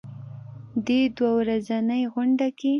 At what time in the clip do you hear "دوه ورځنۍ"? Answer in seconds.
1.15-2.03